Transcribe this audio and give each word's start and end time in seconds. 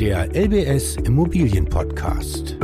Der 0.00 0.32
LBS 0.32 0.94
Immobilien 0.94 1.64
Podcast. 1.64 2.56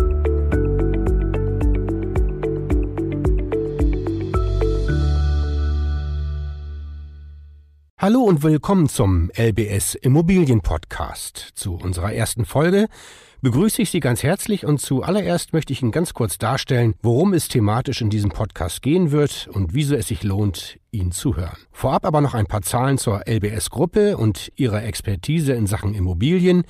Hallo 7.99 8.21
und 8.21 8.45
willkommen 8.45 8.89
zum 8.89 9.33
LBS 9.37 9.97
Immobilien 9.97 10.61
Podcast. 10.61 11.51
Zu 11.57 11.75
unserer 11.75 12.13
ersten 12.13 12.45
Folge 12.45 12.87
begrüße 13.45 13.83
ich 13.83 13.91
Sie 13.91 14.01
ganz 14.01 14.23
herzlich 14.23 14.65
und 14.65 14.81
zuallererst 14.81 15.53
möchte 15.53 15.75
ich 15.75 15.83
Ihnen 15.83 15.93
ganz 15.93 16.15
kurz 16.15 16.39
darstellen, 16.39 16.95
worum 17.03 17.35
es 17.35 17.47
thematisch 17.47 18.01
in 18.01 18.09
diesem 18.09 18.31
Podcast 18.31 18.81
gehen 18.81 19.11
wird 19.11 19.49
und 19.53 19.75
wieso 19.75 19.95
es 19.97 20.09
sich 20.09 20.23
lohnt, 20.23 20.79
Ihnen 20.93 21.13
zu 21.13 21.37
hören. 21.37 21.59
Vorab 21.71 22.07
aber 22.07 22.23
noch 22.23 22.33
ein 22.33 22.47
paar 22.47 22.63
Zahlen 22.63 22.97
zur 22.97 23.29
LBS-Gruppe 23.29 24.17
und 24.17 24.51
ihrer 24.57 24.83
Expertise 24.85 25.53
in 25.53 25.67
Sachen 25.67 25.93
Immobilien. 25.93 26.63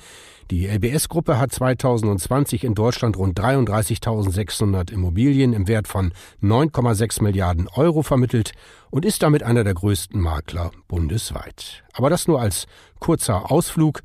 Die 0.51 0.67
LBS-Gruppe 0.67 1.39
hat 1.39 1.53
2020 1.53 2.65
in 2.65 2.75
Deutschland 2.75 3.15
rund 3.15 3.39
33.600 3.39 4.91
Immobilien 4.91 5.53
im 5.53 5.69
Wert 5.69 5.87
von 5.87 6.11
9,6 6.43 7.23
Milliarden 7.23 7.69
Euro 7.69 8.03
vermittelt 8.03 8.51
und 8.89 9.05
ist 9.05 9.23
damit 9.23 9.43
einer 9.43 9.63
der 9.63 9.75
größten 9.75 10.19
Makler 10.19 10.71
bundesweit. 10.89 11.85
Aber 11.93 12.09
das 12.09 12.27
nur 12.27 12.41
als 12.41 12.65
kurzer 12.99 13.49
Ausflug. 13.49 14.01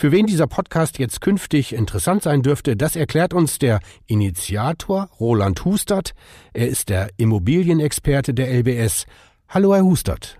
Für 0.00 0.12
wen 0.12 0.26
dieser 0.26 0.46
Podcast 0.46 1.00
jetzt 1.00 1.20
künftig 1.20 1.72
interessant 1.72 2.22
sein 2.22 2.42
dürfte, 2.42 2.76
das 2.76 2.94
erklärt 2.94 3.34
uns 3.34 3.58
der 3.58 3.80
Initiator 4.06 5.10
Roland 5.18 5.64
Hustert. 5.64 6.14
Er 6.52 6.68
ist 6.68 6.88
der 6.88 7.10
Immobilienexperte 7.16 8.32
der 8.32 8.48
LBS. 8.60 9.06
Hallo, 9.48 9.74
Herr 9.74 9.82
Hustert. 9.82 10.38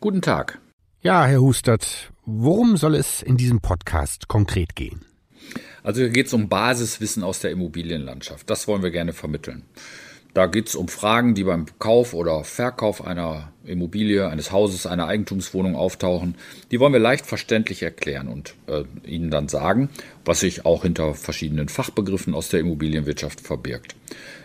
Guten 0.00 0.20
Tag. 0.20 0.60
Ja, 1.00 1.24
Herr 1.26 1.40
Hustert, 1.40 2.12
worum 2.24 2.76
soll 2.76 2.96
es 2.96 3.22
in 3.22 3.36
diesem 3.36 3.60
Podcast 3.60 4.26
konkret 4.26 4.74
gehen? 4.74 5.04
Also 5.84 6.00
hier 6.00 6.10
geht 6.10 6.26
es 6.26 6.32
um 6.32 6.48
Basiswissen 6.48 7.22
aus 7.22 7.38
der 7.38 7.52
Immobilienlandschaft. 7.52 8.50
Das 8.50 8.66
wollen 8.66 8.82
wir 8.82 8.90
gerne 8.90 9.12
vermitteln. 9.12 9.62
Da 10.34 10.46
geht 10.46 10.68
es 10.68 10.74
um 10.74 10.88
Fragen, 10.88 11.34
die 11.34 11.44
beim 11.44 11.66
Kauf 11.78 12.12
oder 12.14 12.44
Verkauf 12.44 13.04
einer 13.04 13.52
Immobilie, 13.64 14.28
eines 14.28 14.52
Hauses, 14.52 14.86
einer 14.86 15.06
Eigentumswohnung 15.06 15.74
auftauchen. 15.74 16.36
Die 16.70 16.80
wollen 16.80 16.92
wir 16.92 17.00
leicht 17.00 17.26
verständlich 17.26 17.82
erklären 17.82 18.28
und 18.28 18.54
äh, 18.66 18.84
Ihnen 19.06 19.30
dann 19.30 19.48
sagen, 19.48 19.88
was 20.24 20.40
sich 20.40 20.64
auch 20.64 20.82
hinter 20.82 21.14
verschiedenen 21.14 21.68
Fachbegriffen 21.68 22.34
aus 22.34 22.50
der 22.50 22.60
Immobilienwirtschaft 22.60 23.40
verbirgt. 23.40 23.96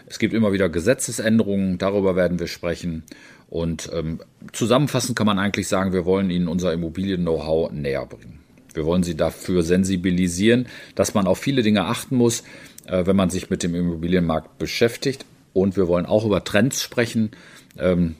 Es 0.07 0.19
gibt 0.19 0.33
immer 0.33 0.53
wieder 0.53 0.69
Gesetzesänderungen, 0.69 1.77
darüber 1.77 2.15
werden 2.15 2.39
wir 2.39 2.47
sprechen. 2.47 3.03
Und 3.49 3.89
ähm, 3.93 4.19
zusammenfassend 4.51 5.17
kann 5.17 5.27
man 5.27 5.37
eigentlich 5.37 5.67
sagen, 5.67 5.93
wir 5.93 6.05
wollen 6.05 6.29
Ihnen 6.29 6.47
unser 6.47 6.73
Immobilien-Know-how 6.73 7.71
näher 7.71 8.05
bringen. 8.05 8.39
Wir 8.73 8.85
wollen 8.85 9.03
Sie 9.03 9.15
dafür 9.15 9.61
sensibilisieren, 9.61 10.65
dass 10.95 11.13
man 11.13 11.27
auf 11.27 11.39
viele 11.39 11.61
Dinge 11.61 11.85
achten 11.85 12.15
muss, 12.15 12.43
äh, 12.87 13.05
wenn 13.05 13.15
man 13.15 13.29
sich 13.29 13.49
mit 13.49 13.63
dem 13.63 13.75
Immobilienmarkt 13.75 14.57
beschäftigt 14.57 15.25
und 15.53 15.77
wir 15.77 15.87
wollen 15.87 16.05
auch 16.05 16.25
über 16.25 16.43
Trends 16.43 16.81
sprechen. 16.81 17.31
Ähm, 17.77 18.15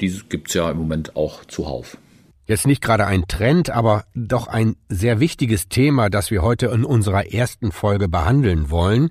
die 0.00 0.10
gibt 0.28 0.48
es 0.48 0.54
ja 0.54 0.70
im 0.70 0.78
Moment 0.78 1.16
auch 1.16 1.44
zuhauf. 1.44 1.96
Jetzt 2.46 2.66
nicht 2.66 2.82
gerade 2.82 3.06
ein 3.06 3.28
Trend, 3.28 3.70
aber 3.70 4.04
doch 4.14 4.48
ein 4.48 4.74
sehr 4.88 5.20
wichtiges 5.20 5.68
Thema, 5.68 6.10
das 6.10 6.30
wir 6.30 6.42
heute 6.42 6.66
in 6.66 6.84
unserer 6.84 7.32
ersten 7.32 7.70
Folge 7.70 8.08
behandeln 8.08 8.68
wollen, 8.70 9.10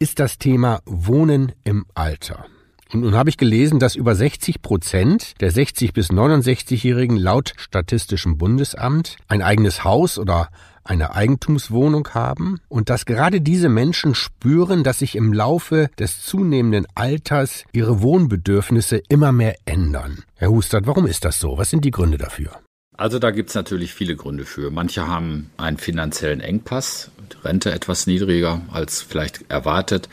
ist 0.00 0.18
das 0.18 0.38
Thema 0.38 0.80
Wohnen 0.84 1.52
im 1.64 1.86
Alter. 1.94 2.46
Und 2.92 3.00
nun 3.02 3.14
habe 3.14 3.30
ich 3.30 3.36
gelesen, 3.36 3.78
dass 3.78 3.94
über 3.94 4.14
60 4.14 4.62
Prozent 4.62 5.40
der 5.40 5.50
60 5.50 5.92
bis 5.92 6.10
69-Jährigen 6.10 7.16
laut 7.16 7.52
Statistischem 7.56 8.38
Bundesamt 8.38 9.16
ein 9.28 9.42
eigenes 9.42 9.84
Haus 9.84 10.18
oder 10.18 10.48
eine 10.88 11.14
Eigentumswohnung 11.14 12.08
haben 12.14 12.60
und 12.68 12.90
dass 12.90 13.06
gerade 13.06 13.40
diese 13.40 13.68
Menschen 13.68 14.14
spüren, 14.14 14.84
dass 14.84 15.00
sich 15.00 15.16
im 15.16 15.32
Laufe 15.32 15.90
des 15.98 16.24
zunehmenden 16.24 16.86
Alters 16.94 17.64
ihre 17.72 18.00
Wohnbedürfnisse 18.00 19.02
immer 19.08 19.32
mehr 19.32 19.56
ändern. 19.64 20.24
Herr 20.34 20.50
Hustert, 20.50 20.86
warum 20.86 21.06
ist 21.06 21.24
das 21.24 21.38
so? 21.38 21.58
Was 21.58 21.70
sind 21.70 21.84
die 21.84 21.90
Gründe 21.90 22.18
dafür? 22.18 22.50
Also 22.96 23.20
da 23.20 23.30
gibt 23.30 23.50
es 23.50 23.54
natürlich 23.54 23.94
viele 23.94 24.16
Gründe 24.16 24.44
für. 24.44 24.72
Manche 24.72 25.06
haben 25.06 25.50
einen 25.56 25.78
finanziellen 25.78 26.40
Engpass, 26.40 27.12
Rente 27.44 27.70
etwas 27.70 28.08
niedriger 28.08 28.62
als 28.72 29.02
vielleicht 29.02 29.48
erwartet. 29.48 30.08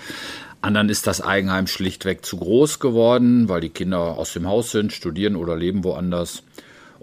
Anderen 0.62 0.90
ist 0.90 1.08
das 1.08 1.22
Eigenheim 1.22 1.68
schlichtweg 1.68 2.26
zu 2.26 2.38
groß 2.38 2.80
geworden, 2.80 3.50
weil 3.50 3.62
die 3.62 3.70
Kinder 3.70 4.00
aus 4.00 4.34
dem 4.34 4.48
Haus 4.48 4.72
sind, 4.72 4.94
studieren 4.94 5.36
oder 5.36 5.56
leben 5.56 5.84
woanders. 5.84 6.44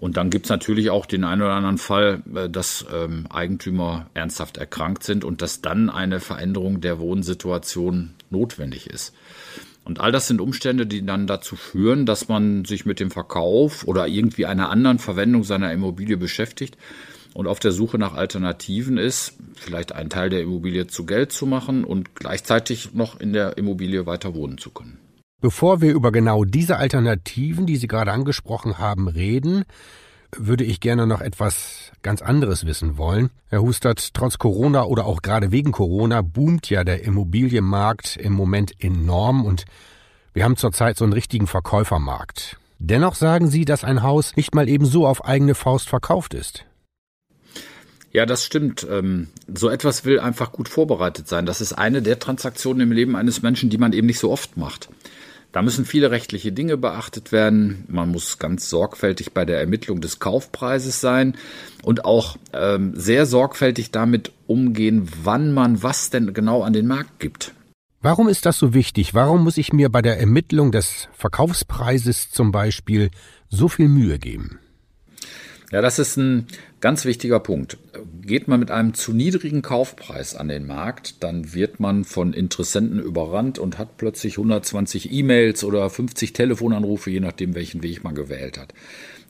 Und 0.02 0.16
dann 0.16 0.30
gibt 0.30 0.46
es 0.46 0.50
natürlich 0.50 0.90
auch 0.90 1.06
den 1.06 1.22
einen 1.22 1.42
oder 1.42 1.52
anderen 1.52 1.78
Fall, 1.78 2.24
äh, 2.34 2.50
dass 2.50 2.84
ähm, 2.92 3.28
Eigentümer 3.30 4.10
ernsthaft 4.14 4.56
erkrankt 4.56 5.04
sind 5.04 5.22
und 5.22 5.42
dass 5.42 5.62
dann 5.62 5.90
eine 5.90 6.18
Veränderung 6.18 6.80
der 6.80 6.98
Wohnsituation 6.98 8.10
notwendig 8.28 8.88
ist. 8.88 9.14
Und 9.84 10.00
all 10.00 10.10
das 10.10 10.26
sind 10.26 10.40
Umstände, 10.40 10.88
die 10.88 11.06
dann 11.06 11.28
dazu 11.28 11.54
führen, 11.54 12.04
dass 12.04 12.26
man 12.26 12.64
sich 12.64 12.84
mit 12.84 12.98
dem 12.98 13.12
Verkauf 13.12 13.86
oder 13.86 14.08
irgendwie 14.08 14.44
einer 14.44 14.70
anderen 14.70 14.98
Verwendung 14.98 15.44
seiner 15.44 15.72
Immobilie 15.72 16.16
beschäftigt 16.16 16.76
und 17.32 17.46
auf 17.46 17.60
der 17.60 17.70
Suche 17.70 17.96
nach 17.96 18.14
Alternativen 18.14 18.98
ist, 18.98 19.34
vielleicht 19.54 19.92
einen 19.92 20.10
Teil 20.10 20.30
der 20.30 20.40
Immobilie 20.40 20.88
zu 20.88 21.06
Geld 21.06 21.30
zu 21.30 21.46
machen 21.46 21.84
und 21.84 22.16
gleichzeitig 22.16 22.92
noch 22.92 23.20
in 23.20 23.32
der 23.32 23.56
Immobilie 23.56 24.04
weiter 24.04 24.34
wohnen 24.34 24.58
zu 24.58 24.70
können. 24.70 24.98
Bevor 25.42 25.80
wir 25.80 25.92
über 25.92 26.12
genau 26.12 26.44
diese 26.44 26.76
Alternativen, 26.76 27.66
die 27.66 27.76
Sie 27.76 27.88
gerade 27.88 28.12
angesprochen 28.12 28.78
haben, 28.78 29.08
reden, 29.08 29.64
würde 30.30 30.62
ich 30.62 30.78
gerne 30.78 31.04
noch 31.08 31.20
etwas 31.20 31.91
ganz 32.03 32.22
anderes 32.22 32.64
wissen 32.64 32.97
wollen. 32.97 33.30
Herr 33.48 33.60
Hustert, 33.60 34.14
trotz 34.14 34.38
Corona 34.38 34.84
oder 34.84 35.04
auch 35.04 35.20
gerade 35.20 35.50
wegen 35.50 35.72
Corona 35.72 36.22
boomt 36.22 36.70
ja 36.70 36.84
der 36.84 37.02
Immobilienmarkt 37.02 38.16
im 38.19 38.34
Moment 38.34 38.72
enorm 38.78 39.44
und 39.44 39.64
wir 40.32 40.44
haben 40.44 40.56
zurzeit 40.56 40.97
so 40.97 41.04
einen 41.04 41.12
richtigen 41.12 41.48
Verkäufermarkt. 41.48 42.56
Dennoch 42.78 43.16
sagen 43.16 43.50
Sie, 43.50 43.64
dass 43.64 43.82
ein 43.82 44.04
Haus 44.04 44.36
nicht 44.36 44.54
mal 44.54 44.69
eben 44.69 44.86
so 44.86 45.08
auf 45.08 45.25
eigene 45.25 45.56
Faust 45.56 45.88
verkauft 45.88 46.34
ist. 46.34 46.66
Ja, 48.12 48.26
das 48.26 48.44
stimmt. 48.44 48.86
Ähm, 48.88 49.26
so 49.52 49.69
etwas 49.69 50.04
will 50.04 50.20
einfach 50.20 50.52
gut 50.52 50.69
vorbereitet 50.69 51.26
sein. 51.26 51.47
Das 51.47 51.60
ist 51.60 51.72
eine 51.72 52.00
der 52.00 52.20
Transaktionen 52.20 52.82
im 52.82 52.92
Leben 52.92 53.16
eines 53.16 53.42
Menschen, 53.42 53.70
die 53.70 53.78
man 53.78 53.92
eben 53.92 54.06
nicht 54.06 54.20
so 54.20 54.31
oft 54.31 54.56
macht. 54.56 54.88
Da 55.52 55.60
müssen 55.60 55.84
viele 55.84 56.10
rechtliche 56.10 56.50
Dinge 56.50 56.78
beachtet 56.78 57.30
werden. 57.30 57.84
Man 57.88 58.08
muss 58.08 58.38
ganz 58.38 58.70
sorgfältig 58.70 59.32
bei 59.32 59.44
der 59.44 59.60
Ermittlung 59.60 60.00
des 60.00 60.18
Kaufpreises 60.18 61.00
sein 61.00 61.36
und 61.82 62.06
auch 62.06 62.36
ähm, 62.54 62.94
sehr 62.96 63.26
sorgfältig 63.26 63.90
damit 63.90 64.32
umgehen, 64.46 65.08
wann 65.22 65.52
man 65.52 65.82
was 65.82 66.08
denn 66.08 66.32
genau 66.32 66.62
an 66.62 66.72
den 66.72 66.86
Markt 66.86 67.20
gibt. 67.20 67.52
Warum 68.00 68.28
ist 68.28 68.46
das 68.46 68.58
so 68.58 68.74
wichtig? 68.74 69.14
Warum 69.14 69.44
muss 69.44 69.58
ich 69.58 69.72
mir 69.72 69.90
bei 69.90 70.02
der 70.02 70.18
Ermittlung 70.18 70.72
des 70.72 71.08
Verkaufspreises 71.12 72.30
zum 72.30 72.50
Beispiel 72.50 73.10
so 73.48 73.69
viel 73.69 73.88
Mühe 73.88 74.19
geben? 74.19 74.58
Ja, 75.72 75.81
das 75.81 75.99
ist 75.99 76.19
ein 76.19 76.49
ganz 76.83 77.06
wichtiger 77.06 77.41
Punkt. 77.41 77.78
Geht 78.21 78.47
man 78.47 78.60
mit 78.60 78.71
einem 78.71 78.93
zu 78.93 79.15
niedrigen 79.15 79.62
Kaufpreis 79.62 80.37
an 80.37 80.49
den 80.49 80.66
Markt, 80.66 81.25
dann 81.25 81.55
wird 81.55 81.81
man 81.81 82.05
von 82.05 82.34
Interessenten 82.34 83.00
überrannt 83.00 83.59
und 83.59 83.78
hat 83.78 83.97
plötzlich 83.97 84.34
120 84.34 85.11
E-Mails 85.11 85.65
oder 85.65 85.88
50 85.88 86.34
Telefonanrufe, 86.34 87.11
je 87.11 87.21
nachdem, 87.21 87.55
welchen 87.55 87.82
Weg 87.82 88.05
man 88.05 88.15
gewählt 88.15 88.59
hat. 88.59 88.75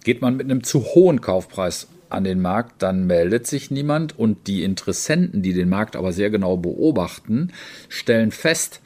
Geht 0.03 0.21
man 0.21 0.37
mit 0.37 0.51
einem 0.51 0.65
zu 0.65 0.83
hohen 0.83 1.21
Kaufpreis 1.21 1.87
an 2.11 2.25
den 2.25 2.43
Markt, 2.43 2.83
dann 2.83 3.07
meldet 3.07 3.47
sich 3.47 3.71
niemand 3.71 4.19
und 4.19 4.49
die 4.49 4.65
Interessenten, 4.65 5.43
die 5.43 5.53
den 5.53 5.69
Markt 5.69 5.95
aber 5.95 6.13
sehr 6.13 6.31
genau 6.31 6.57
beobachten, 6.57 7.53
stellen 7.89 8.33
fest, 8.33 8.81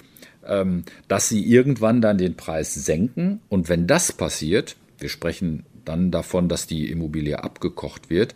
ähm, 0.47 0.85
dass 1.09 1.31
sie 1.31 1.43
irgendwann 1.43 2.03
dann 2.03 2.19
den 2.19 2.37
Preis 2.37 2.75
senken 2.75 3.41
und 3.49 3.71
wenn 3.71 3.87
das 3.87 4.13
passiert, 4.13 4.77
wir 4.99 5.09
sprechen 5.09 5.65
dann 5.89 6.11
davon, 6.11 6.49
dass 6.49 6.67
die 6.67 6.91
Immobilie 6.91 7.43
abgekocht 7.43 8.11
wird, 8.11 8.35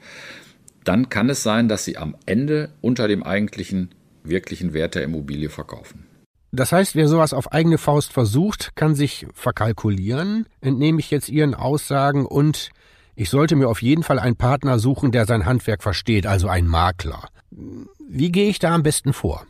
dann 0.84 1.08
kann 1.08 1.28
es 1.28 1.42
sein, 1.42 1.68
dass 1.68 1.84
sie 1.84 1.98
am 1.98 2.16
Ende 2.26 2.70
unter 2.80 3.08
dem 3.08 3.22
eigentlichen 3.22 3.94
wirklichen 4.24 4.72
Wert 4.72 4.94
der 4.94 5.04
Immobilie 5.04 5.50
verkaufen. 5.50 6.06
Das 6.52 6.72
heißt, 6.72 6.96
wer 6.96 7.06
sowas 7.06 7.32
auf 7.32 7.52
eigene 7.52 7.78
Faust 7.78 8.12
versucht, 8.12 8.74
kann 8.74 8.94
sich 8.94 9.26
verkalkulieren, 9.34 10.46
entnehme 10.60 10.98
ich 10.98 11.10
jetzt 11.10 11.28
Ihren 11.28 11.54
Aussagen 11.54 12.26
und 12.26 12.70
ich 13.14 13.30
sollte 13.30 13.54
mir 13.54 13.68
auf 13.68 13.82
jeden 13.82 14.02
Fall 14.02 14.18
einen 14.18 14.36
Partner 14.36 14.78
suchen, 14.78 15.12
der 15.12 15.26
sein 15.26 15.46
Handwerk 15.46 15.82
versteht, 15.82 16.26
also 16.26 16.48
einen 16.48 16.66
Makler. 16.66 17.28
Wie 17.50 18.32
gehe 18.32 18.48
ich 18.48 18.58
da 18.58 18.74
am 18.74 18.82
besten 18.82 19.12
vor? 19.12 19.46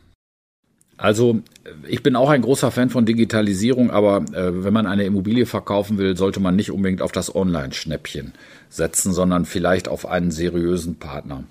Also 1.01 1.41
ich 1.87 2.03
bin 2.03 2.15
auch 2.15 2.29
ein 2.29 2.43
großer 2.43 2.69
Fan 2.69 2.91
von 2.91 3.07
Digitalisierung, 3.07 3.89
aber 3.89 4.17
äh, 4.33 4.63
wenn 4.63 4.73
man 4.73 4.85
eine 4.85 5.03
Immobilie 5.03 5.47
verkaufen 5.47 5.97
will, 5.97 6.15
sollte 6.15 6.39
man 6.39 6.55
nicht 6.55 6.69
unbedingt 6.69 7.01
auf 7.01 7.11
das 7.11 7.33
Online-Schnäppchen 7.33 8.33
setzen, 8.69 9.11
sondern 9.11 9.45
vielleicht 9.45 9.87
auf 9.87 10.05
einen 10.05 10.29
seriösen 10.29 10.99
Partner. 10.99 11.43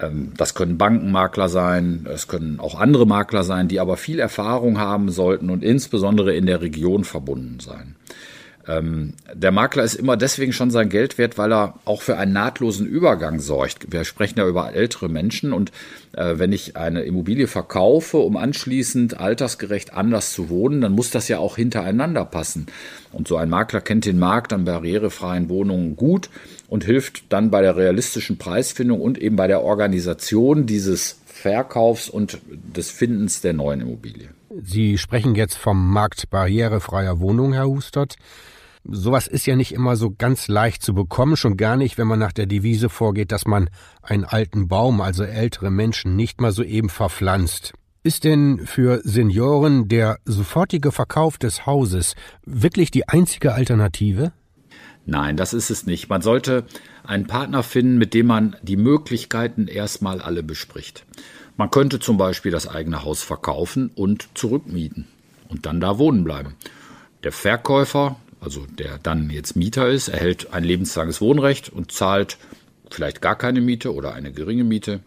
Ähm, 0.00 0.32
das 0.36 0.54
können 0.54 0.76
Bankenmakler 0.76 1.48
sein, 1.48 2.08
es 2.12 2.26
können 2.26 2.58
auch 2.58 2.74
andere 2.80 3.06
Makler 3.06 3.44
sein, 3.44 3.68
die 3.68 3.78
aber 3.78 3.96
viel 3.96 4.18
Erfahrung 4.18 4.76
haben 4.78 5.08
sollten 5.08 5.50
und 5.50 5.62
insbesondere 5.62 6.34
in 6.34 6.46
der 6.46 6.60
Region 6.60 7.04
verbunden 7.04 7.60
sein. 7.60 7.94
Ähm, 8.66 9.14
der 9.32 9.52
Makler 9.52 9.84
ist 9.84 9.94
immer 9.94 10.16
deswegen 10.16 10.52
schon 10.52 10.70
sein 10.70 10.88
Geld 10.88 11.18
wert, 11.18 11.36
weil 11.36 11.52
er 11.52 11.74
auch 11.84 12.02
für 12.02 12.16
einen 12.16 12.32
nahtlosen 12.32 12.86
Übergang 12.86 13.40
sorgt. 13.40 13.92
Wir 13.92 14.04
sprechen 14.04 14.38
ja 14.38 14.46
über 14.46 14.72
ältere 14.72 15.08
Menschen 15.08 15.52
und 15.52 15.70
äh, 16.12 16.34
wenn 16.38 16.52
ich 16.52 16.76
eine 16.76 17.02
Immobilie 17.02 17.46
verkaufe, 17.46 18.18
um 18.18 18.36
anschließend 18.36 19.20
altersgerecht 19.20 19.92
anders 19.94 20.32
zu 20.32 20.48
wohnen, 20.48 20.80
dann 20.80 20.92
muss 20.92 21.10
das 21.10 21.28
ja 21.28 21.38
auch 21.38 21.56
hintereinander 21.56 22.24
passen. 22.24 22.66
Und 23.12 23.28
so 23.28 23.36
ein 23.36 23.50
Makler 23.50 23.80
kennt 23.80 24.06
den 24.06 24.18
Markt 24.18 24.52
an 24.52 24.64
barrierefreien 24.64 25.48
Wohnungen 25.48 25.96
gut 25.96 26.30
und 26.68 26.84
hilft 26.84 27.32
dann 27.32 27.50
bei 27.50 27.60
der 27.62 27.76
realistischen 27.76 28.38
Preisfindung 28.38 29.00
und 29.00 29.18
eben 29.18 29.36
bei 29.36 29.46
der 29.46 29.62
Organisation 29.62 30.66
dieses 30.66 31.20
Verkaufs 31.26 32.08
und 32.08 32.38
des 32.48 32.90
Findens 32.90 33.42
der 33.42 33.52
neuen 33.52 33.82
Immobilie. 33.82 34.28
Sie 34.66 34.96
sprechen 34.96 35.34
jetzt 35.34 35.56
vom 35.56 35.90
Markt 35.92 36.30
barrierefreier 36.30 37.20
Wohnungen, 37.20 37.52
Herr 37.52 37.66
Hustert. 37.66 38.16
Sowas 38.84 39.26
ist 39.26 39.46
ja 39.46 39.56
nicht 39.56 39.72
immer 39.72 39.96
so 39.96 40.10
ganz 40.10 40.48
leicht 40.48 40.82
zu 40.82 40.94
bekommen, 40.94 41.36
schon 41.36 41.56
gar 41.56 41.76
nicht, 41.76 41.98
wenn 41.98 42.06
man 42.06 42.18
nach 42.18 42.32
der 42.32 42.46
Devise 42.46 42.88
vorgeht, 42.88 43.30
dass 43.30 43.46
man 43.46 43.68
einen 44.02 44.24
alten 44.24 44.68
Baum, 44.68 45.00
also 45.00 45.22
ältere 45.22 45.70
Menschen, 45.70 46.16
nicht 46.16 46.40
mal 46.40 46.52
so 46.52 46.62
eben 46.62 46.88
verpflanzt. 46.88 47.74
Ist 48.02 48.24
denn 48.24 48.66
für 48.66 49.00
Senioren 49.04 49.88
der 49.88 50.18
sofortige 50.24 50.92
Verkauf 50.92 51.38
des 51.38 51.66
Hauses 51.66 52.14
wirklich 52.44 52.90
die 52.90 53.08
einzige 53.08 53.52
Alternative? 53.52 54.32
Nein, 55.06 55.36
das 55.36 55.52
ist 55.52 55.70
es 55.70 55.86
nicht. 55.86 56.08
Man 56.08 56.22
sollte 56.22 56.64
einen 57.04 57.26
Partner 57.26 57.62
finden, 57.62 57.98
mit 57.98 58.14
dem 58.14 58.26
man 58.26 58.56
die 58.62 58.76
Möglichkeiten 58.76 59.68
erstmal 59.68 60.20
alle 60.20 60.42
bespricht. 60.42 61.04
Man 61.56 61.70
könnte 61.70 62.00
zum 62.00 62.16
Beispiel 62.16 62.50
das 62.50 62.66
eigene 62.66 63.04
Haus 63.04 63.22
verkaufen 63.22 63.90
und 63.94 64.28
zurückmieten 64.34 65.06
und 65.48 65.66
dann 65.66 65.80
da 65.80 65.98
wohnen 65.98 66.24
bleiben. 66.24 66.54
Der 67.22 67.32
Verkäufer 67.32 68.16
also 68.44 68.66
der 68.66 68.98
dann 68.98 69.30
jetzt 69.30 69.56
Mieter 69.56 69.88
ist, 69.88 70.08
erhält 70.08 70.52
ein 70.52 70.64
lebenslanges 70.64 71.20
Wohnrecht 71.20 71.70
und 71.70 71.90
zahlt 71.90 72.36
vielleicht 72.90 73.22
gar 73.22 73.36
keine 73.36 73.60
Miete 73.60 73.94
oder 73.94 74.12
eine 74.12 74.32
geringe 74.32 74.64
Miete. 74.64 75.00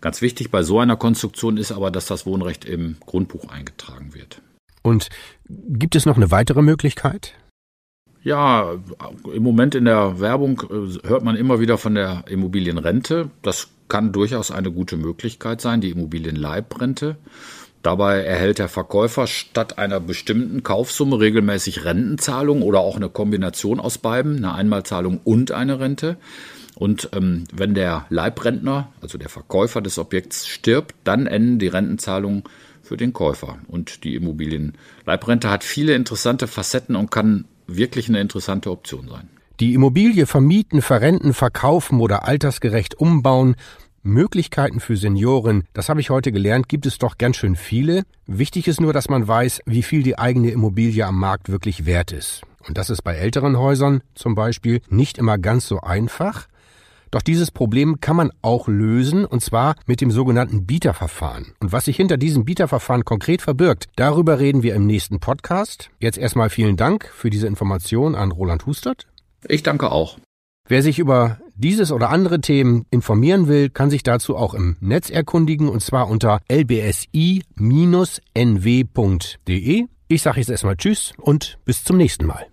Ganz 0.00 0.22
wichtig 0.22 0.50
bei 0.50 0.62
so 0.62 0.78
einer 0.78 0.96
Konstruktion 0.96 1.56
ist 1.56 1.72
aber, 1.72 1.90
dass 1.90 2.06
das 2.06 2.24
Wohnrecht 2.26 2.64
im 2.64 2.96
Grundbuch 3.04 3.50
eingetragen 3.50 4.14
wird. 4.14 4.40
Und 4.82 5.08
gibt 5.48 5.96
es 5.96 6.06
noch 6.06 6.16
eine 6.16 6.30
weitere 6.30 6.62
Möglichkeit? 6.62 7.34
Ja, 8.22 8.76
im 9.32 9.42
Moment 9.42 9.74
in 9.74 9.86
der 9.86 10.20
Werbung 10.20 10.62
äh, 10.70 11.08
hört 11.08 11.24
man 11.24 11.36
immer 11.36 11.58
wieder 11.58 11.78
von 11.78 11.94
der 11.94 12.24
Immobilienrente. 12.28 13.30
Das 13.42 13.68
kann 13.88 14.12
durchaus 14.12 14.50
eine 14.50 14.70
gute 14.70 14.96
Möglichkeit 14.96 15.60
sein, 15.60 15.80
die 15.80 15.90
Immobilienleibrente. 15.90 17.16
Dabei 17.82 18.22
erhält 18.22 18.58
der 18.58 18.68
Verkäufer 18.68 19.26
statt 19.26 19.78
einer 19.78 20.00
bestimmten 20.00 20.62
Kaufsumme 20.62 21.18
regelmäßig 21.18 21.86
Rentenzahlungen 21.86 22.62
oder 22.62 22.80
auch 22.80 22.96
eine 22.96 23.08
Kombination 23.08 23.80
aus 23.80 23.96
beiden, 23.96 24.36
eine 24.36 24.54
Einmalzahlung 24.54 25.18
und 25.24 25.52
eine 25.52 25.80
Rente. 25.80 26.18
Und 26.74 27.08
ähm, 27.14 27.44
wenn 27.54 27.74
der 27.74 28.04
Leibrentner, 28.10 28.92
also 29.00 29.16
der 29.16 29.30
Verkäufer 29.30 29.80
des 29.80 29.98
Objekts, 29.98 30.46
stirbt, 30.46 30.94
dann 31.04 31.26
enden 31.26 31.58
die 31.58 31.68
Rentenzahlungen 31.68 32.44
für 32.82 32.98
den 32.98 33.14
Käufer. 33.14 33.58
Und 33.66 34.04
die 34.04 34.14
Immobilienleibrente 34.14 35.48
hat 35.48 35.64
viele 35.64 35.94
interessante 35.94 36.46
Facetten 36.46 36.96
und 36.96 37.10
kann 37.10 37.46
wirklich 37.76 38.08
eine 38.08 38.20
interessante 38.20 38.70
Option 38.70 39.08
sein. 39.08 39.28
Die 39.60 39.74
Immobilie 39.74 40.26
vermieten, 40.26 40.80
verrenten, 40.80 41.34
verkaufen 41.34 42.00
oder 42.00 42.26
altersgerecht 42.26 42.94
umbauen, 42.94 43.56
Möglichkeiten 44.02 44.80
für 44.80 44.96
Senioren, 44.96 45.64
das 45.74 45.90
habe 45.90 46.00
ich 46.00 46.08
heute 46.08 46.32
gelernt, 46.32 46.68
gibt 46.68 46.86
es 46.86 46.96
doch 46.96 47.18
ganz 47.18 47.36
schön 47.36 47.56
viele. 47.56 48.04
Wichtig 48.26 48.66
ist 48.66 48.80
nur, 48.80 48.94
dass 48.94 49.10
man 49.10 49.28
weiß, 49.28 49.60
wie 49.66 49.82
viel 49.82 50.02
die 50.02 50.18
eigene 50.18 50.50
Immobilie 50.50 51.04
am 51.04 51.18
Markt 51.18 51.50
wirklich 51.50 51.84
wert 51.84 52.12
ist. 52.12 52.42
Und 52.66 52.78
das 52.78 52.88
ist 52.88 53.02
bei 53.02 53.14
älteren 53.14 53.58
Häusern 53.58 54.02
zum 54.14 54.34
Beispiel 54.34 54.80
nicht 54.88 55.18
immer 55.18 55.36
ganz 55.36 55.66
so 55.66 55.80
einfach. 55.80 56.48
Doch 57.10 57.22
dieses 57.22 57.50
Problem 57.50 58.00
kann 58.00 58.16
man 58.16 58.30
auch 58.42 58.68
lösen, 58.68 59.24
und 59.24 59.42
zwar 59.42 59.74
mit 59.86 60.00
dem 60.00 60.10
sogenannten 60.10 60.66
Bieterverfahren. 60.66 61.52
Und 61.60 61.72
was 61.72 61.86
sich 61.86 61.96
hinter 61.96 62.16
diesem 62.16 62.44
Bieterverfahren 62.44 63.04
konkret 63.04 63.42
verbirgt, 63.42 63.86
darüber 63.96 64.38
reden 64.38 64.62
wir 64.62 64.74
im 64.74 64.86
nächsten 64.86 65.18
Podcast. 65.20 65.90
Jetzt 65.98 66.18
erstmal 66.18 66.50
vielen 66.50 66.76
Dank 66.76 67.10
für 67.12 67.30
diese 67.30 67.46
Information 67.46 68.14
an 68.14 68.30
Roland 68.30 68.66
Hustert. 68.66 69.06
Ich 69.48 69.62
danke 69.62 69.90
auch. 69.90 70.18
Wer 70.68 70.82
sich 70.82 70.98
über 71.00 71.38
dieses 71.56 71.90
oder 71.90 72.10
andere 72.10 72.40
Themen 72.40 72.86
informieren 72.90 73.48
will, 73.48 73.70
kann 73.70 73.90
sich 73.90 74.04
dazu 74.04 74.36
auch 74.36 74.54
im 74.54 74.76
Netz 74.80 75.10
erkundigen 75.10 75.68
und 75.68 75.82
zwar 75.82 76.08
unter 76.08 76.40
lbsi-nw.de. 76.48 77.44
Ich 80.08 80.22
sage 80.22 80.38
jetzt 80.38 80.50
erstmal 80.50 80.76
Tschüss 80.76 81.12
und 81.18 81.58
bis 81.64 81.84
zum 81.84 81.96
nächsten 81.96 82.26
Mal. 82.26 82.46